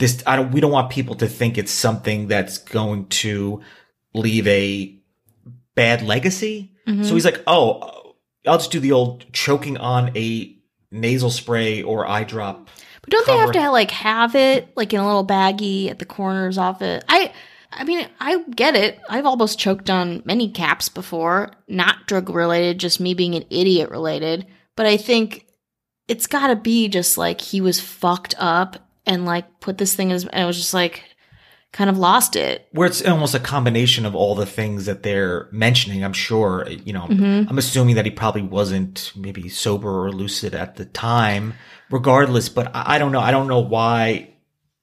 this 0.00 0.22
I 0.26 0.36
don't 0.36 0.50
we 0.50 0.60
don't 0.60 0.72
want 0.72 0.90
people 0.90 1.14
to 1.16 1.28
think 1.28 1.58
it's 1.58 1.70
something 1.70 2.26
that's 2.26 2.58
going 2.58 3.06
to 3.06 3.60
leave 4.14 4.46
a 4.46 4.94
bad 5.74 6.02
legacy. 6.02 6.72
Mm-hmm. 6.86 7.04
So 7.04 7.14
he's 7.14 7.24
like, 7.24 7.42
"Oh, 7.46 8.14
I'll 8.46 8.58
just 8.58 8.72
do 8.72 8.80
the 8.80 8.92
old 8.92 9.32
choking 9.32 9.76
on 9.76 10.16
a 10.16 10.56
nasal 10.90 11.30
spray 11.30 11.82
or 11.82 12.06
eye 12.06 12.24
drop." 12.24 12.68
But 13.02 13.10
don't 13.10 13.26
they 13.26 13.36
have 13.36 13.52
to 13.52 13.70
like 13.70 13.90
have 13.92 14.34
it 14.34 14.68
like 14.76 14.92
in 14.92 15.00
a 15.00 15.06
little 15.06 15.26
baggie 15.26 15.90
at 15.90 15.98
the 15.98 16.04
corners 16.04 16.58
off 16.58 16.82
it? 16.82 17.04
I 17.08 17.32
I 17.72 17.84
mean, 17.84 18.06
I 18.18 18.42
get 18.42 18.74
it. 18.74 18.98
I've 19.08 19.26
almost 19.26 19.58
choked 19.58 19.90
on 19.90 20.22
many 20.24 20.50
caps 20.50 20.88
before, 20.88 21.52
not 21.68 22.06
drug 22.06 22.28
related, 22.28 22.78
just 22.78 23.00
me 23.00 23.14
being 23.14 23.34
an 23.34 23.44
idiot 23.48 23.90
related. 23.90 24.46
But 24.76 24.86
I 24.86 24.96
think 24.96 25.46
it's 26.08 26.26
got 26.26 26.48
to 26.48 26.56
be 26.56 26.88
just 26.88 27.16
like 27.16 27.40
he 27.40 27.60
was 27.60 27.80
fucked 27.80 28.34
up 28.38 28.88
and 29.06 29.24
like 29.24 29.60
put 29.60 29.78
this 29.78 29.94
thing 29.94 30.08
in 30.08 30.14
his, 30.14 30.26
and 30.26 30.42
it 30.42 30.46
was 30.46 30.56
just 30.56 30.74
like 30.74 31.04
kind 31.72 31.88
of 31.88 31.96
lost 31.98 32.36
it. 32.36 32.66
Where 32.72 32.86
it's 32.86 33.04
almost 33.06 33.34
a 33.34 33.40
combination 33.40 34.04
of 34.04 34.14
all 34.14 34.34
the 34.34 34.46
things 34.46 34.86
that 34.86 35.02
they're 35.02 35.48
mentioning. 35.52 36.04
I'm 36.04 36.12
sure, 36.12 36.66
you 36.68 36.92
know, 36.92 37.06
Mm-hmm. 37.06 37.48
I'm 37.48 37.58
assuming 37.58 37.94
that 37.96 38.04
he 38.04 38.10
probably 38.10 38.42
wasn't 38.42 39.12
maybe 39.16 39.48
sober 39.48 40.04
or 40.04 40.12
lucid 40.12 40.54
at 40.54 40.76
the 40.76 40.84
time, 40.84 41.54
regardless. 41.90 42.48
But 42.48 42.74
I, 42.74 42.96
I 42.96 42.98
don't 42.98 43.12
know. 43.12 43.20
I 43.20 43.30
don't 43.30 43.48
know 43.48 43.60
why 43.60 44.34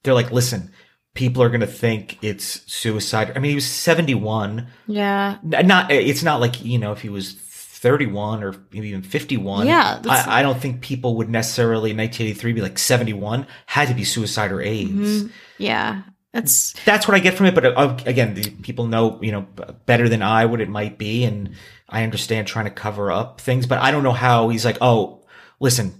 they're 0.03 0.13
like, 0.13 0.31
listen, 0.31 0.71
people 1.13 1.41
are 1.43 1.49
going 1.49 1.61
to 1.61 1.67
think 1.67 2.17
it's 2.21 2.71
suicide. 2.71 3.33
I 3.35 3.39
mean, 3.39 3.49
he 3.49 3.55
was 3.55 3.65
71. 3.65 4.67
Yeah. 4.87 5.37
Not, 5.43 5.91
it's 5.91 6.23
not 6.23 6.39
like, 6.39 6.63
you 6.63 6.77
know, 6.79 6.91
if 6.91 7.01
he 7.01 7.09
was 7.09 7.33
31 7.33 8.43
or 8.43 8.55
maybe 8.71 8.89
even 8.89 9.03
51. 9.03 9.67
Yeah, 9.67 10.01
I, 10.07 10.39
I 10.39 10.41
don't 10.41 10.59
think 10.59 10.81
people 10.81 11.15
would 11.17 11.29
necessarily 11.29 11.91
in 11.91 11.97
1983 11.97 12.53
be 12.53 12.61
like 12.61 12.79
71 12.79 13.45
had 13.67 13.87
to 13.87 13.93
be 13.93 14.03
suicide 14.03 14.51
or 14.51 14.61
AIDS. 14.61 14.91
Mm-hmm. 15.23 15.27
Yeah. 15.57 16.01
That's 16.37 16.73
That's 16.85 17.07
what 17.07 17.15
I 17.15 17.19
get 17.19 17.33
from 17.33 17.47
it. 17.47 17.55
But 17.55 17.65
uh, 17.65 17.97
again, 18.05 18.35
the 18.35 18.49
people 18.61 18.85
know, 18.85 19.19
you 19.23 19.31
know, 19.31 19.41
better 19.87 20.07
than 20.07 20.21
I 20.21 20.45
what 20.45 20.61
it 20.61 20.69
might 20.69 20.97
be. 20.99 21.23
And 21.23 21.55
I 21.89 22.03
understand 22.03 22.47
trying 22.47 22.65
to 22.65 22.71
cover 22.71 23.11
up 23.11 23.41
things, 23.41 23.65
but 23.65 23.79
I 23.79 23.89
don't 23.91 24.03
know 24.03 24.11
how 24.11 24.49
he's 24.49 24.63
like, 24.63 24.77
oh, 24.81 25.25
listen, 25.59 25.99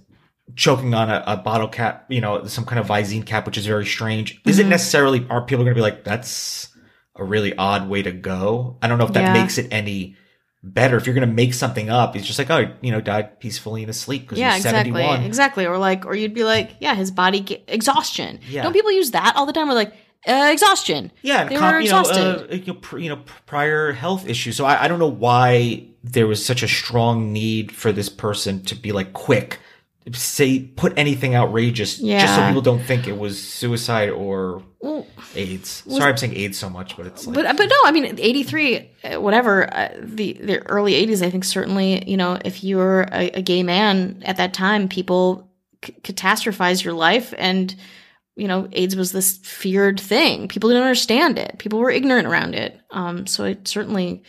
choking 0.54 0.94
on 0.94 1.10
a, 1.10 1.24
a 1.26 1.36
bottle 1.36 1.66
cap, 1.68 2.06
you 2.08 2.20
know, 2.20 2.44
some 2.46 2.64
kind 2.64 2.78
of 2.78 2.86
Visine 2.86 3.26
cap, 3.26 3.46
which 3.46 3.58
is 3.58 3.66
very 3.66 3.84
strange. 3.86 4.40
Is 4.46 4.58
it 4.58 4.62
Mm-hmm. 4.62 4.70
necessarily, 4.70 5.26
are 5.28 5.42
people 5.42 5.64
going 5.64 5.74
to 5.74 5.78
be 5.78 5.82
like, 5.82 6.04
that's 6.04 6.68
a 7.16 7.24
really 7.24 7.56
odd 7.56 7.88
way 7.88 8.02
to 8.02 8.12
go? 8.12 8.76
I 8.80 8.86
don't 8.86 8.98
know 8.98 9.06
if 9.06 9.12
that 9.14 9.34
Yeah. 9.34 9.42
makes 9.42 9.58
it 9.58 9.66
any 9.72 10.16
better. 10.62 10.96
If 10.96 11.06
you're 11.06 11.14
going 11.14 11.28
to 11.28 11.34
make 11.34 11.52
something 11.54 11.90
up, 11.90 12.14
it's 12.16 12.26
just 12.26 12.38
like, 12.38 12.50
oh, 12.50 12.72
you 12.80 12.92
know, 12.92 13.00
died 13.00 13.40
peacefully 13.40 13.82
in 13.82 13.88
his 13.88 13.98
sleep 13.98 14.22
because 14.22 14.38
yeah, 14.38 14.54
he's 14.54 14.64
exactly, 14.64 14.92
71. 14.92 15.22
exactly. 15.24 15.66
Or 15.66 15.78
like, 15.78 16.06
or 16.06 16.14
you'd 16.14 16.34
be 16.34 16.44
like, 16.44 16.76
yeah, 16.80 16.94
his 16.94 17.10
body 17.10 17.62
exhaustion. 17.66 18.40
Yeah. 18.48 18.62
Don't 18.62 18.72
people 18.72 18.92
use 18.92 19.10
that 19.12 19.34
all 19.36 19.46
the 19.46 19.52
time? 19.52 19.68
Or 19.70 19.74
like 19.74 19.94
uh, 20.26 20.48
exhaustion. 20.52 21.12
Yeah, 21.22 21.44
They 21.44 21.56
com- 21.56 21.72
were 21.74 21.80
you 21.80 21.90
know, 21.90 22.00
exhausted. 22.00 22.50
uh, 22.52 22.54
you 22.56 22.66
know, 22.72 22.74
pr- 22.80 22.98
you 22.98 23.08
know, 23.08 23.20
prior 23.46 23.92
health 23.92 24.28
issues. 24.28 24.56
So 24.56 24.64
I, 24.64 24.84
I 24.84 24.88
don't 24.88 24.98
know 24.98 25.06
why 25.06 25.84
there 26.02 26.26
was 26.26 26.44
such 26.44 26.62
a 26.62 26.68
strong 26.68 27.32
need 27.32 27.72
for 27.72 27.92
this 27.92 28.08
person 28.08 28.62
to 28.64 28.74
be 28.74 28.92
like 28.92 29.12
quick, 29.12 29.58
say 30.12 30.60
put 30.60 30.92
anything 30.96 31.34
outrageous, 31.34 31.98
just 31.98 32.34
so 32.34 32.46
people 32.46 32.62
don't 32.62 32.82
think 32.82 33.06
it 33.06 33.18
was 33.18 33.40
suicide 33.42 34.08
or 34.10 34.62
Well, 34.80 35.06
AIDS. 35.34 35.82
Sorry, 35.88 36.10
I'm 36.10 36.16
saying 36.16 36.34
AIDS 36.36 36.56
so 36.58 36.70
much, 36.70 36.96
but 36.96 37.06
it's 37.06 37.26
like 37.26 37.34
but 37.34 37.56
but 37.56 37.66
no, 37.68 37.76
I 37.84 37.92
mean, 37.92 38.16
eighty 38.18 38.42
three, 38.42 38.90
whatever. 39.16 39.72
Uh, 39.74 39.88
the 40.00 40.32
the 40.34 40.66
early 40.66 40.94
eighties, 40.94 41.20
I 41.22 41.28
think 41.30 41.44
certainly, 41.44 42.08
you 42.10 42.16
know, 42.16 42.38
if 42.44 42.64
you 42.64 42.76
were 42.78 43.02
a, 43.12 43.30
a 43.30 43.42
gay 43.42 43.62
man 43.62 44.22
at 44.24 44.36
that 44.38 44.54
time, 44.54 44.88
people 44.88 45.50
c- 45.84 45.92
catastrophized 46.02 46.84
your 46.84 46.94
life, 46.94 47.34
and 47.36 47.74
you 48.38 48.48
know, 48.48 48.68
AIDS 48.72 48.96
was 48.96 49.12
this 49.12 49.36
feared 49.38 49.98
thing. 50.00 50.48
People 50.48 50.70
didn't 50.70 50.84
understand 50.84 51.38
it. 51.38 51.58
People 51.58 51.78
were 51.80 51.90
ignorant 51.90 52.26
around 52.28 52.54
it. 52.54 52.80
Um, 52.90 53.26
so 53.26 53.44
I 53.44 53.56
certainly 53.64 54.22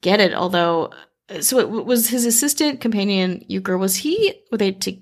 get 0.00 0.20
it. 0.20 0.32
Although, 0.32 0.92
so 1.40 1.58
it 1.58 1.68
was 1.68 2.08
his 2.08 2.24
assistant 2.24 2.80
companion 2.80 3.44
Uecker. 3.50 3.78
Was 3.78 3.96
he? 3.96 4.34
Were 4.50 4.58
they? 4.58 4.72
To, 4.72 4.96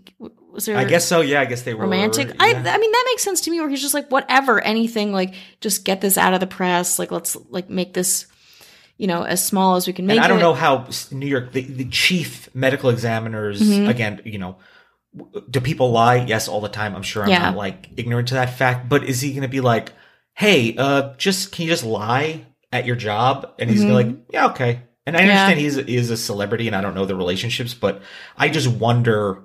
was 0.52 0.64
there? 0.66 0.76
I 0.76 0.84
guess 0.84 1.06
so. 1.06 1.20
Yeah, 1.20 1.40
I 1.40 1.44
guess 1.44 1.62
they 1.62 1.74
were 1.74 1.82
romantic. 1.84 2.28
yeah. 2.28 2.34
I 2.40 2.48
I 2.50 2.78
mean 2.78 2.92
that 2.92 3.04
makes 3.12 3.22
sense 3.22 3.42
to 3.42 3.50
me 3.50 3.60
where 3.60 3.68
he's 3.68 3.82
just 3.82 3.94
like 3.94 4.10
whatever, 4.10 4.60
anything 4.60 5.12
like 5.12 5.34
just 5.60 5.84
get 5.84 6.00
this 6.00 6.16
out 6.16 6.32
of 6.34 6.40
the 6.40 6.46
press, 6.46 6.98
like 6.98 7.12
let's 7.12 7.36
like 7.50 7.68
make 7.70 7.92
this 7.92 8.26
you 8.96 9.06
know 9.06 9.22
as 9.22 9.44
small 9.44 9.76
as 9.76 9.86
we 9.86 9.92
can 9.92 10.06
make 10.06 10.16
and 10.16 10.24
I 10.24 10.28
don't 10.28 10.38
it. 10.38 10.42
know 10.42 10.54
how 10.54 10.88
New 11.12 11.26
York, 11.26 11.52
the, 11.52 11.60
the 11.60 11.84
chief 11.90 12.48
medical 12.54 12.88
examiners, 12.88 13.60
Mm-hmm. 13.60 13.88
again, 13.90 14.22
you 14.24 14.38
know, 14.38 14.56
do 15.50 15.60
people 15.60 15.90
lie? 15.90 16.16
Yes, 16.26 16.48
all 16.48 16.60
the 16.60 16.68
time. 16.68 16.94
I'm 16.94 17.02
sure 17.02 17.22
I'm 17.22 17.30
Yeah. 17.30 17.38
not 17.50 17.56
like 17.56 17.88
ignorant 17.96 18.28
to 18.28 18.34
that 18.34 18.56
fact, 18.58 18.88
but 18.88 19.04
is 19.04 19.20
he 19.20 19.30
going 19.30 19.42
to 19.42 19.48
be 19.48 19.60
like, 19.60 19.92
hey, 20.34 20.76
uh, 20.76 21.14
just, 21.16 21.52
can 21.52 21.64
you 21.64 21.70
just 21.70 21.84
lie 21.84 22.44
at 22.72 22.84
your 22.86 22.96
job? 22.96 23.54
And 23.58 23.70
he's 23.70 23.84
gonna 23.84 24.02
be 24.04 24.04
like, 24.12 24.16
yeah, 24.30 24.46
okay. 24.48 24.82
And 25.06 25.16
I 25.16 25.20
Mm-hmm. 25.20 25.28
Yeah. 25.28 25.32
understand 25.46 25.60
he's, 25.60 25.76
he 25.76 25.96
is 25.96 26.10
a 26.10 26.16
celebrity 26.16 26.66
and 26.66 26.76
I 26.76 26.80
don't 26.82 26.94
know 26.94 27.06
the 27.06 27.16
relationships, 27.16 27.72
but 27.74 28.02
I 28.36 28.48
just 28.50 28.68
wonder 28.68 29.44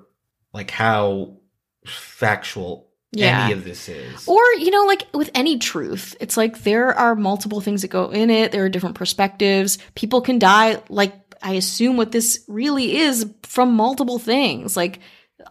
like 0.52 0.70
how 0.70 1.38
factual 1.86 2.88
Yeah. 3.12 3.44
any 3.44 3.52
of 3.52 3.64
this 3.64 3.88
is. 3.88 4.26
Or, 4.28 4.40
you 4.58 4.70
know, 4.70 4.84
like 4.84 5.06
with 5.14 5.30
any 5.34 5.58
truth, 5.58 6.16
it's 6.20 6.36
like 6.36 6.62
there 6.62 6.92
are 6.92 7.14
multiple 7.14 7.60
things 7.60 7.82
that 7.82 7.88
go 7.88 8.10
in 8.10 8.28
it. 8.30 8.52
There 8.52 8.64
are 8.64 8.68
different 8.68 8.96
perspectives. 8.96 9.78
People 9.94 10.20
can 10.20 10.38
die, 10.38 10.82
like, 10.88 11.14
I 11.42 11.54
assume 11.54 11.96
what 11.96 12.12
this 12.12 12.44
really 12.48 12.96
is 12.98 13.28
from 13.42 13.74
multiple 13.74 14.18
things. 14.18 14.76
Like, 14.76 15.00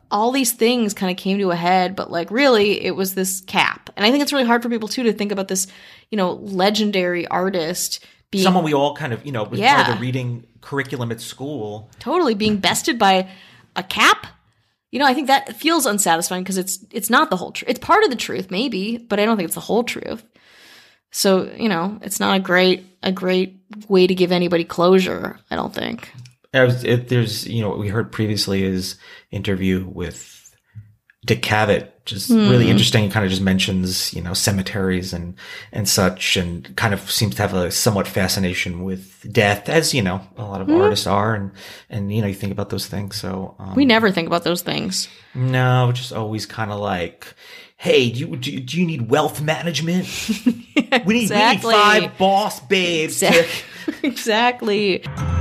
all 0.09 0.31
these 0.31 0.51
things 0.51 0.93
kind 0.93 1.11
of 1.11 1.17
came 1.17 1.37
to 1.39 1.51
a 1.51 1.55
head, 1.55 1.95
but 1.95 2.11
like, 2.11 2.31
really, 2.31 2.83
it 2.83 2.95
was 2.95 3.13
this 3.15 3.41
cap. 3.41 3.89
And 3.95 4.05
I 4.05 4.11
think 4.11 4.21
it's 4.21 4.33
really 4.33 4.45
hard 4.45 4.61
for 4.63 4.69
people, 4.69 4.87
too, 4.87 5.03
to 5.03 5.13
think 5.13 5.31
about 5.31 5.47
this, 5.47 5.67
you 6.09 6.17
know, 6.17 6.33
legendary 6.33 7.27
artist 7.27 8.05
being 8.31 8.43
Someone 8.43 8.63
we 8.63 8.73
all 8.73 8.95
kind 8.95 9.11
of, 9.13 9.25
you 9.25 9.31
know, 9.31 9.43
was 9.43 9.59
part 9.59 9.59
Yeah. 9.59 9.91
of 9.91 9.95
the 9.97 10.01
reading 10.01 10.45
curriculum 10.61 11.11
at 11.11 11.19
school. 11.21 11.89
totally 11.99 12.33
being 12.35 12.57
bested 12.67 12.97
by 12.99 13.27
a 13.75 13.83
cap. 13.83 14.27
You 14.91 14.99
know, 14.99 15.05
I 15.05 15.13
think 15.13 15.27
that 15.27 15.55
feels 15.55 15.85
unsatisfying 15.85 16.43
because 16.43 16.57
it's 16.57 16.79
it's 16.91 17.09
not 17.09 17.29
the 17.29 17.37
whole 17.37 17.51
truth. 17.51 17.69
It's 17.69 17.79
part 17.79 18.03
of 18.03 18.09
the 18.09 18.15
truth, 18.17 18.51
maybe, 18.51 18.97
but 18.97 19.19
I 19.19 19.25
don't 19.25 19.37
think 19.37 19.45
it's 19.45 19.55
the 19.55 19.61
whole 19.61 19.83
truth. 19.85 20.23
So 21.11 21.49
you 21.57 21.69
know, 21.69 21.97
it's 22.01 22.19
not 22.19 22.35
a 22.35 22.39
great 22.41 22.85
a 23.03 23.11
great 23.11 23.57
way 23.87 24.05
to 24.07 24.13
give 24.15 24.31
anybody 24.33 24.63
closure. 24.65 25.39
I 25.49 25.55
don't 25.55 25.73
think. 25.73 26.11
I 26.53 26.63
was, 26.65 26.83
it, 26.83 27.07
there's, 27.07 27.47
you 27.47 27.61
know, 27.61 27.69
what 27.69 27.79
we 27.79 27.87
heard 27.87 28.11
previously 28.11 28.63
is 28.63 28.97
interview 29.31 29.87
with 29.87 30.37
Dick 31.25 31.41
Cavett, 31.43 31.91
just 32.03 32.29
really 32.31 32.69
interesting. 32.69 33.09
Kind 33.11 33.23
of 33.25 33.29
just 33.29 33.43
mentions, 33.43 34.13
you 34.13 34.21
know, 34.21 34.33
cemeteries 34.33 35.13
and, 35.13 35.35
and 35.71 35.87
such 35.87 36.35
and 36.35 36.75
kind 36.75 36.93
of 36.93 37.09
seems 37.11 37.35
to 37.35 37.41
have 37.43 37.53
a 37.53 37.69
somewhat 37.71 38.07
fascination 38.07 38.83
with 38.83 39.25
death 39.31 39.69
as, 39.69 39.93
you 39.93 40.01
know, 40.01 40.19
a 40.35 40.43
lot 40.43 40.61
of 40.61 40.69
artists 40.69 41.05
are. 41.07 41.35
And, 41.35 41.51
and, 41.89 42.11
you 42.13 42.21
know, 42.21 42.27
you 42.27 42.33
think 42.33 42.51
about 42.51 42.69
those 42.69 42.87
things. 42.87 43.15
So, 43.15 43.55
um, 43.59 43.75
We 43.75 43.85
never 43.85 44.11
think 44.11 44.27
about 44.27 44.43
those 44.43 44.61
things. 44.63 45.07
no, 45.35 45.91
just 45.93 46.11
always 46.11 46.45
kind 46.45 46.71
of 46.71 46.79
like, 46.79 47.33
Hey, 47.77 48.09
do 48.11 48.19
you, 48.19 48.35
do, 48.35 48.51
you- 48.51 48.59
do 48.59 48.79
you 48.79 48.85
need 48.85 49.09
wealth 49.09 49.41
management? 49.41 50.07
We 51.05 51.13
need, 51.13 51.29
we 51.29 51.37
need 51.53 51.61
five 51.61 52.17
boss 52.17 52.59
babes. 52.59 53.19
to- 53.21 53.27
Exactly. 54.03 54.95
exactly. 55.01 55.40